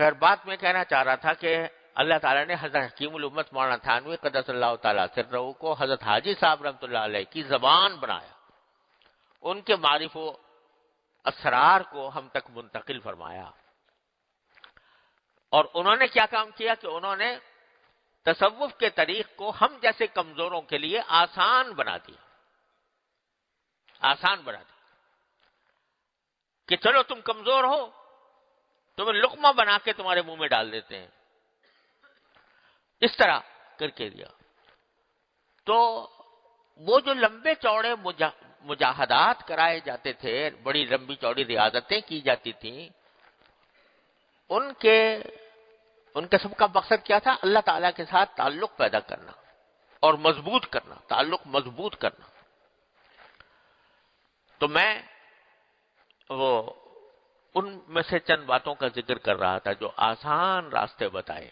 [0.00, 3.76] خیر، بات میں کہنا چاہ رہا تھا کہ اللہ تعالیٰ نے حضرت حکیم الامت مولانا
[3.76, 8.32] تھانوی قدس اللہ تعالیٰ سر کو حضرت حاجی صاحب رحمۃ اللہ علیہ کی زبان بنایا۔
[9.40, 10.32] ان کے معرف و
[11.24, 13.50] اسرار کو ہم تک منتقل فرمایا۔
[15.50, 17.38] اور انہوں نے کیا کام کیا کہ انہوں نے
[18.22, 22.22] تصوف کے طریق کو ہم جیسے کمزوروں کے لیے آسان بنا دیا۔
[24.00, 24.96] آسان بنا دیا۔
[26.68, 27.99] کہ چلو تم کمزور ہو
[29.00, 31.08] تمہیں لقمہ بنا کے تمہارے منہ میں ڈال دیتے ہیں۔
[33.00, 33.38] اس طرح
[33.78, 34.26] کر کے دیا
[35.64, 35.76] تو
[36.76, 37.94] وہ جو لمبے چوڑے
[38.62, 42.88] مجاہدات کرائے جاتے تھے، بڑی لمبی چوڑی ریاضتیں کی جاتی تھیں،
[44.48, 44.98] ان کے
[46.14, 49.32] ان کے سب کا مقصد کیا تھا؟ اللہ تعالی کے ساتھ تعلق پیدا کرنا
[50.02, 52.26] اور مضبوط کرنا، تعلق مضبوط کرنا۔
[54.60, 55.02] تو میں
[56.30, 56.79] وہ
[57.54, 61.50] ان میں سے چند باتوں کا ذکر کر رہا تھا جو آسان راستے بتائے۔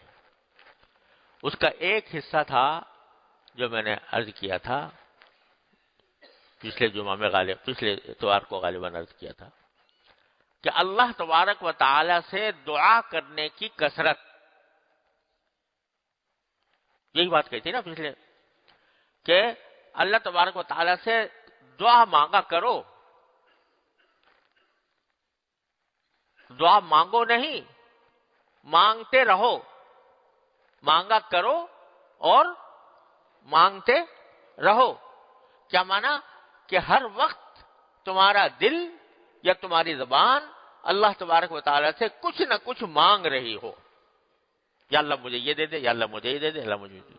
[1.43, 2.81] اس کا ایک حصہ تھا
[3.55, 4.89] جو میں نے عرض کیا تھا،
[6.59, 9.49] پچھلے جمعہ میں غالب، پچھلے اتوار کو غالباً عرض کیا تھا،
[10.65, 14.19] کہ اللہ تبارک و تعالی سے دعا کرنے کی کثرت۔
[17.15, 18.13] یہی بات کہی تھی نا پچھلے،
[19.27, 19.43] کہ
[19.93, 21.27] اللہ تبارک و تعالی سے
[21.81, 22.83] دعا مانگا کرو۔
[26.49, 27.61] دعا مانگو نہیں۔
[28.65, 29.59] مانگتے رہو۔
[30.83, 31.67] مانگا کرو
[32.19, 32.47] اور
[33.43, 33.93] مانگتے
[34.61, 34.95] رہو۔
[35.69, 36.21] کیا مانا؟
[36.67, 37.65] کہ ہر وقت
[38.05, 38.97] تمہارا دل
[39.43, 40.43] یا تمہاری زبان
[40.83, 43.73] اللہ تبارک و تعالیٰ سے کچھ نہ کچھ مانگ رہی ہو۔
[44.91, 47.13] یا اللہ مجھے یہ دے دے، یا اللہ مجھے یہ دے دے اللہ مجھے دے۔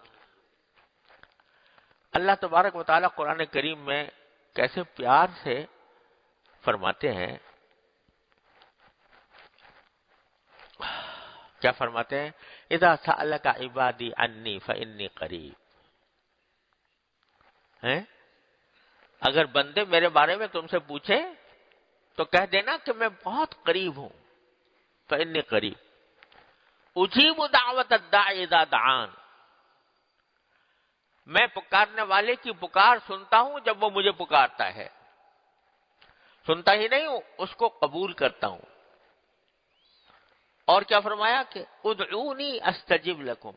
[2.11, 4.09] اللہ تبارک و تعالیٰ قرآن کریم میں
[4.55, 5.65] کیسے پیار سے
[6.61, 7.37] فرماتے ہیں
[11.61, 12.31] کیا فرماتے ہیں؟
[12.69, 15.53] ادا سا کا عبادی انی فنی قریب
[19.21, 21.25] اگر بندے میرے بارے میں تم سے پوچھے
[22.15, 24.09] تو کہہ دینا کہ میں بہت قریب ہوں۔
[25.09, 25.73] فنی قریب
[26.95, 29.09] اجیب دعوت ادا دعان۔
[31.25, 34.89] میں پکارنے والے کی پکار سنتا ہوں جب وہ مجھے پکارتا ہے۔
[36.47, 38.78] سنتا ہی نہیں ہوں، اس کو قبول کرتا ہوں۔
[40.69, 43.51] اور کیا فرمایا کہ ادعونی استجب لکم۔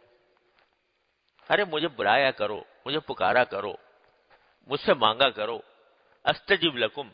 [1.51, 3.75] ارے مجھے بلایا کرو، مجھے پکارا کرو،
[4.67, 5.59] مجھ سے مانگا کرو۔
[6.25, 7.09] استجب لکم،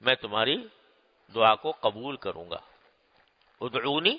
[0.00, 0.68] میں تمہاری
[1.34, 2.58] دعا کو قبول کروں گا۔
[3.60, 4.16] ادعونی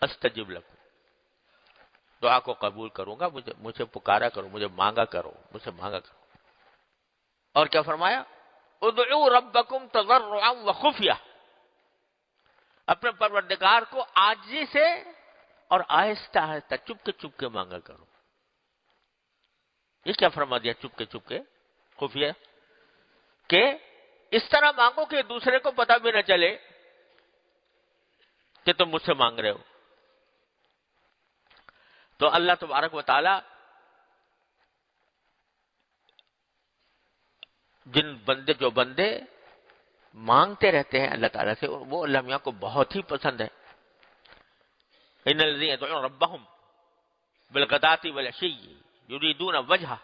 [0.00, 0.74] استجب لکم۔
[2.22, 6.00] دعا کو قبول کروں گا، مجھے مجھے پکارا کرو، مجھے مانگا کرو، مجھ سے مانگا
[6.00, 6.38] کرو۔
[7.52, 8.22] اور کیا فرمایا؟
[8.82, 10.72] ادعو ربکم تضرعا و
[12.86, 15.10] اپنے پروردگار کو آجی سے
[15.68, 18.04] اور آہستہ آہستہ چپ کے چپ کے مانگا کرو۔
[20.04, 21.40] یہ کیا فرما دیا چپ کے چپ کے
[21.96, 22.30] خفیہ۔
[23.48, 23.72] کہ
[24.30, 26.58] اس طرح مانگو کہ دوسرے کو پتا بھی نہ چلے
[28.64, 29.62] کہ تم مجھ سے مانگ رہے ہو۔
[32.16, 33.62] تو اللہ تبارک و تعالی
[37.86, 39.20] جن بندے جو بندے
[40.14, 43.48] مانگتے رہتے ہیں اللہ تعالیٰ سے وہ اللہ میاں کو بہت ہی پسند ہے۔
[45.82, 46.44] ربہم
[47.52, 48.78] بالغداتی والعشی
[49.08, 49.94] یریدون وجہ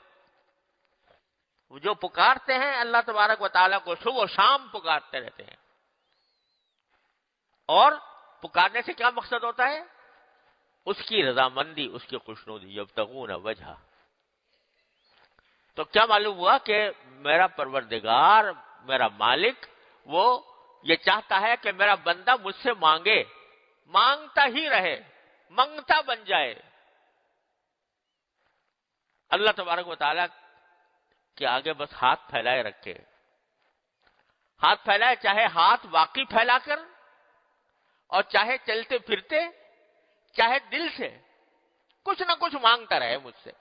[1.70, 5.56] جو پکارتے ہیں اللہ تبارک و تعالیٰ کو صبح و شام پکارتے رہتے ہیں۔
[7.66, 7.92] اور
[8.42, 9.82] پکارنے سے کیا مقصد ہوتا ہے؟
[10.86, 13.74] اس کی رضامندی، اس کی خوشنودی جب تغون وجہ
[15.74, 18.44] تو کیا معلوم ہوا کہ میرا پروردگار،
[18.80, 19.66] میرا مالک
[20.08, 20.24] وہ
[20.84, 23.22] یہ چاہتا ہے کہ میرا بندہ مجھ سے مانگے،
[23.94, 24.96] مانگتا ہی رہے
[25.52, 26.54] منگتا بن جائے۔
[29.30, 30.26] اللہ تبارک و تعالیٰ
[31.38, 32.94] کے آگے بس ہاتھ پھیلائے رکھے۔
[34.62, 36.78] ہاتھ پھیلائے، چاہے ہاتھ واقعی پھیلا کر،
[38.12, 39.40] اور چاہے چلتے پھرتے،
[40.36, 41.08] چاہے دل سے،
[42.06, 43.52] کچھ نہ کچھ مانگتا رہے مجھ سے۔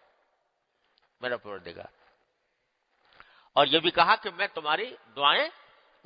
[1.21, 1.92] میرا پروردگار،
[3.56, 5.48] اور یہ بھی کہا کہ میں تمہاری دعائیں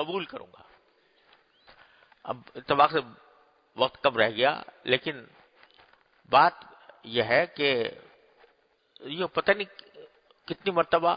[0.01, 0.63] قبول کروں گا۔
[2.23, 2.99] اب اتفاق سے
[3.75, 5.25] وقت کب رہ گیا، لیکن
[6.29, 6.53] بات
[7.03, 7.89] یہ ہے کہ
[8.99, 9.81] یہ پتہ نہیں
[10.47, 11.15] کتنی مرتبہ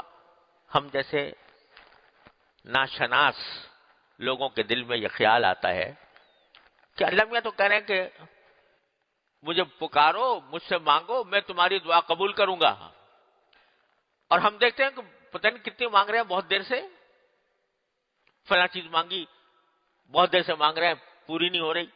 [0.74, 1.32] ہم جیسے
[2.64, 3.34] ناشناس
[4.18, 5.94] لوگوں کے دل میں یہ خیال آتا ہے
[6.96, 8.08] کہ اللہ میاں تو کہہ رہے ہیں کہ
[9.42, 12.90] مجھے پکارو، مجھ سے مانگو، میں تمہاری دعا قبول کروں گا۔
[14.28, 16.80] اور ہم دیکھتے ہیں کہ پتہ نہیں کتنی مانگ رہے ہیں بہت دیر سے۔
[18.48, 19.24] فلاں چیز مانگی،
[20.10, 20.94] بہت دیر سے مانگ رہے ہیں،
[21.26, 21.86] پوری نہیں ہو رہی۔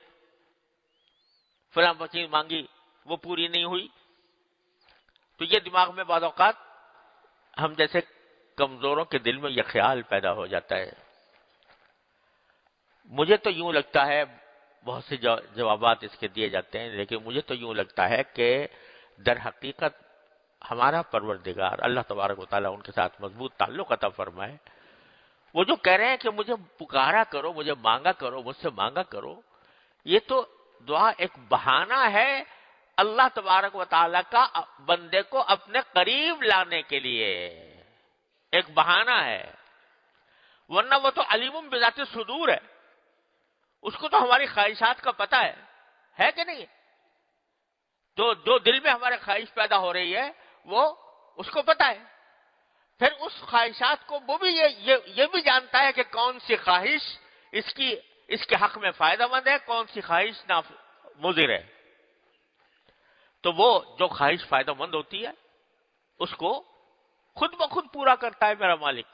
[1.74, 2.66] فلاں چیز مانگی،
[3.04, 3.88] وہ پوری نہیں ہوئی۔
[5.36, 6.54] تو یہ دماغ میں بعض اوقات
[7.60, 8.00] ہم جیسے
[8.56, 10.90] کمزوروں کے دل میں یہ خیال پیدا ہو جاتا ہے۔
[13.04, 14.24] مجھے تو یوں لگتا ہے،
[14.84, 15.16] بہت سے
[15.54, 18.66] جوابات اس کے دیے جاتے ہیں، لیکن مجھے تو یوں لگتا ہے کہ
[19.26, 20.04] در حقیقت
[20.70, 24.56] ہمارا پروردگار اللہ تبارک و تعالیٰ ان کے ساتھ مضبوط تعلق عطا فرمائے۔
[25.54, 29.02] وہ جو کہہ رہے ہیں کہ مجھے پکارا کرو، مجھے مانگا کرو، مجھ سے مانگا
[29.02, 29.40] کرو،
[30.04, 30.46] یہ تو
[30.88, 32.42] دعا ایک بہانہ ہے
[32.96, 34.46] اللہ تبارک و تعالیٰ کا
[34.84, 37.46] بندے کو اپنے قریب لانے کے لیے۔
[38.52, 39.52] ایک بہانہ ہے۔
[40.68, 42.58] ورنہ وہ تو علیم بذات صدور ہے۔
[43.82, 45.54] اس کو تو ہماری خواہشات کا پتہ ہے۔
[46.20, 46.66] ہے کہ نہیں؟
[48.16, 50.30] تو جو دل میں ہمارے خواہش پیدا ہو رہی ہے،
[50.64, 50.94] وہ
[51.36, 52.17] اس کو پتا ہے۔
[52.98, 57.18] پھر اس خواہشات کو وہ بھی یہ, یہ بھی جانتا ہے کہ کون سی خواہش
[57.52, 57.96] اس کی
[58.28, 60.60] اس کے حق میں فائدہ مند ہے کون سی خواہش نہ
[61.18, 61.66] مضر ہے۔
[63.40, 65.30] تو وہ جو خواہش فائدہ مند ہوتی ہے
[66.18, 66.64] اس کو
[67.34, 69.06] خود بخود پورا کرتا ہے میرا مالک۔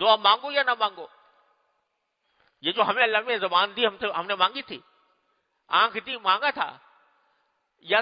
[0.00, 1.06] دعا مانگو یا نہ مانگو؟
[2.62, 4.78] یہ جو ہمیں اللہ میں زبان دی ہم سے ہم نے مانگی تھی۔
[5.68, 6.78] آنکھ دی مانگا تھا
[7.80, 8.00] یا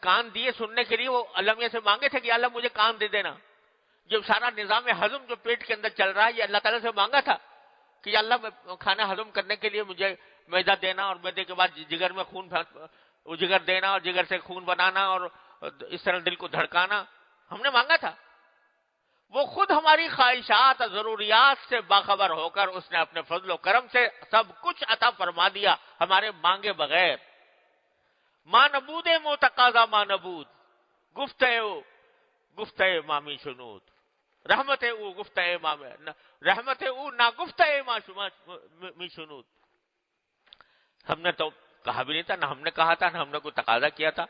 [0.00, 3.08] کان دیے سننے کے لیے وہ اللہ سے مانگے تھے کہ اللہ مجھے کان دے
[3.08, 3.34] دینا۔
[4.06, 6.88] جو سارا نظام ہضم جو پیٹ کے اندر چل رہا ہے، یہ اللہ تعالیٰ سے
[6.96, 7.36] مانگا تھا
[8.02, 10.14] کہ اللہ میں کھانا ہضم کرنے کے لیے مجھے
[10.48, 12.48] میدا دینا اور میدے کے بعد جی- جگر میں خون
[13.36, 15.28] جگر دینا اور جگر سے خون بنانا اور
[15.80, 17.04] اس طرح دل کو دھڑکانا۔
[17.50, 18.14] ہم نے مانگا تھا۔
[19.30, 23.56] وہ خود ہماری خواہشات اور ضروریات سے باخبر ہو کر اس نے اپنے فضل و
[23.56, 27.16] کرم سے سب کچھ عطا فرما دیا ہمارے مانگے بغیر۔
[28.46, 30.46] ماں نبود مو تقاضا ماں نبود۔
[31.18, 31.44] گفت
[32.62, 33.82] گفت مامی شنود
[34.50, 35.82] رحمت او گفت مام
[36.46, 37.62] رحمت او نہ گفت
[38.96, 39.44] می شنود
[41.08, 41.50] ہم نے تو
[41.84, 44.10] کہا بھی نہیں تھا، نہ ہم نے کہا تھا، نہ ہم نے کوئی تقاضا کیا
[44.10, 44.24] تھا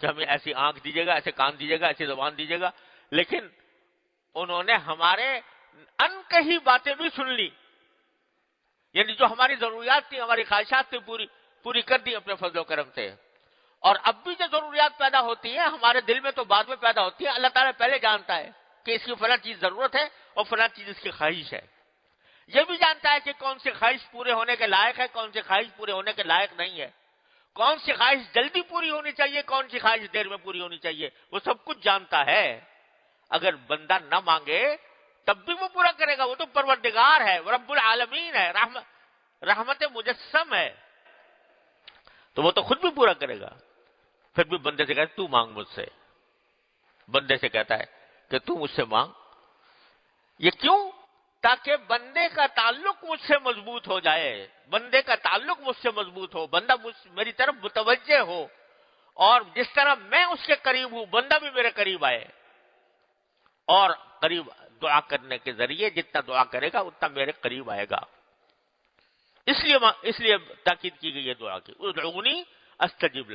[0.00, 2.70] کہ ہمیں ایسی آنکھ دیجیے گا، ایسے کان دیجیے گا، ایسی زبان دیجیے گا۔
[3.10, 3.48] لیکن
[4.34, 5.40] انہوں نے ہمارے
[5.98, 7.50] ان کہی باتیں بھی سن لی۔
[8.94, 11.26] یعنی جو ہماری ضروریات تھی، ہماری خواہشات تھی، پوری
[11.62, 13.14] پوری کر دی اپنے فضل و کرم سے۔
[13.86, 17.04] اور اب بھی جو ضروریات پیدا ہوتی ہیں، ہمارے دل میں تو بعد میں پیدا
[17.04, 18.50] ہوتی ہے اللہ تعالیٰ پہلے جانتا ہے
[18.84, 20.04] کہ اس کی فلاں چیز ضرورت ہے
[20.34, 21.60] اور فلاں چیز اس کی خواہش ہے۔
[22.46, 25.40] یہ بھی جانتا ہے کہ کون سی خواہش پورے ہونے کے لائق ہے، کون سی
[25.40, 26.90] خواہش پورے ہونے کے لائق نہیں ہے۔
[27.54, 31.10] کون سی خواہش جلدی پوری ہونی چاہیے، کون سی خواہش دیر میں پوری ہونی چاہیے،
[31.32, 32.60] وہ سب کچھ جانتا ہے۔
[33.30, 34.76] اگر بندہ نہ مانگے،
[35.24, 38.52] تب بھی وہ پورا کرے گا، وہ تو پروردگار ہے، وہ رب العالمین ہے
[39.42, 40.74] رحمت مجسم ہے۔
[42.34, 43.48] تو وہ تو خود بھی پورا کرے گا۔
[44.36, 45.86] پھر بھی بندے سے کہتا تو مانگ مجھ سے.
[47.08, 47.84] بندے سے کہتا ہے
[48.30, 49.12] کہ تو مجھ سے مانگ۔
[50.38, 50.90] یہ کیوں؟
[51.40, 56.34] تاکہ بندے کا تعلق مجھ سے مضبوط ہو جائے۔ بندے کا تعلق مجھ سے مضبوط
[56.34, 56.72] ہو۔ بندہ
[57.06, 58.46] میری طرف متوجہ ہو۔
[59.14, 62.24] اور جس طرح میں اس کے قریب ہوں، بندہ بھی میرے قریب آئے۔
[63.66, 63.90] اور
[64.20, 64.50] قریب
[64.82, 67.98] دعا کرنے کے ذریعے جتنا دعا کرے گا، اتنا میرے قریب آئے گا۔
[69.46, 72.42] اس لیے اس لیے تاکید کی گئی ہے دعا کی۔ ادعونی
[72.78, 73.30] استجب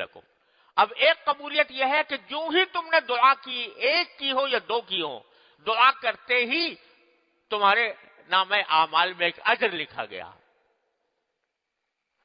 [0.75, 4.47] اب ایک قبولیت یہ ہے کہ جو ہی تم نے دعا کی، ایک کی ہو
[4.47, 5.19] یا دو کی ہو،
[5.67, 6.75] دعا کرتے ہی
[7.49, 7.93] تمہارے
[8.29, 10.31] نام اعمال میں ایک اجر لکھا گیا۔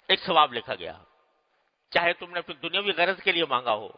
[0.08, 0.98] ایک ثواب لکھا گیا۔
[1.90, 3.88] چاہے تم نے پھر دنیاوی غرض کے لیے مانگا ہو،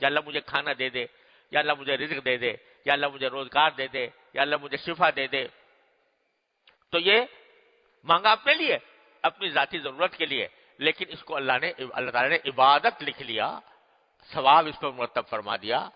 [0.00, 1.06] یا اللہ مجھے کھانا دے دے،
[1.50, 4.76] یا اللہ مجھے رزق دے دے، یا اللہ مجھے روزگار دے دے، یا اللہ مجھے
[4.76, 5.48] شفا دے دے۔
[6.90, 7.20] تو یہ
[8.04, 8.78] مانگا اپنے لیے،
[9.22, 10.48] اپنی ذاتی ضرورت کے لیے،
[10.78, 13.58] لیکن اس کو اللہ نے، اللہ تعالیٰ نے عبادت لکھ لیا۔
[14.32, 15.88] ثواب اس پر مرتب فرما دیا۔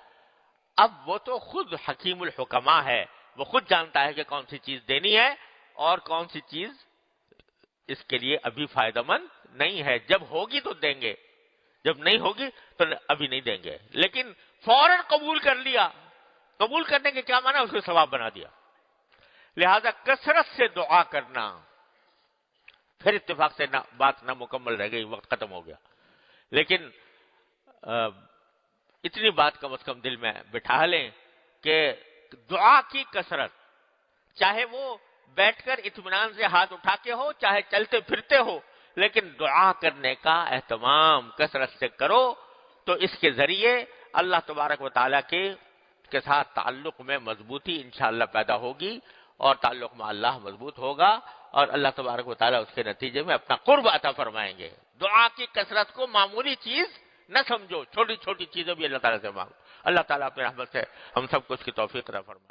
[0.76, 3.04] اب وہ تو خود حکیم الحکمہ ہے۔
[3.36, 5.34] وہ خود جانتا ہے کہ کون سی چیز دینی ہے
[5.72, 6.70] اور کون سی چیز
[7.88, 11.14] اس کے لیے ابھی فائدہ مند نہیں ہے۔ جب ہوگی تو دیں گے۔
[11.84, 14.32] جب نہیں ہوگی تو ابھی نہیں دیں گے۔ لیکن
[14.64, 15.88] فوراً قبول کر لیا۔
[16.56, 18.48] قبول کرنے کے کیا مانا اس کو ثواب بنا دیا۔
[19.56, 21.60] لہذا کثرت سے دعا کرنا۔
[22.98, 25.74] پھر اتفاق سے نہ بات نہ مکمل رہ گئی، وقت ختم ہو گیا۔
[26.50, 26.90] لیکن
[27.82, 31.08] اتنی بات کم از کم دل میں بٹھا لیں
[31.64, 31.76] کہ
[32.50, 33.50] دعا کی کثرت،
[34.36, 34.96] چاہے وہ
[35.36, 38.58] بیٹھ کر اطمینان سے ہاتھ اٹھا کے ہو، چاہے چلتے پھرتے ہو،
[38.96, 42.34] لیکن دعا کرنے کا اہتمام کثرت سے کرو،
[42.86, 43.72] تو اس کے ذریعے
[44.12, 45.42] اللہ تبارک و تعالیٰ کے
[46.10, 48.98] کے ساتھ تعلق میں مضبوطی انشاءاللہ پیدا ہوگی
[49.40, 51.18] اور تعلق میں اللہ مضبوط ہوگا
[51.50, 54.70] اور اللہ تبارک و تعالیٰ اس کے نتیجے میں اپنا قرب عطا فرمائیں گے۔
[55.00, 56.86] دعا کی کثرت کو معمولی چیز
[57.28, 59.52] نہ سمجھو، چھوٹی چھوٹی چیزیں بھی اللہ تعالیٰ سے مانگو
[59.84, 60.82] اللہ تعالیٰ اپنے رحمت سے
[61.16, 62.46] ہم سب کو اس کی توفیق فرمائے۔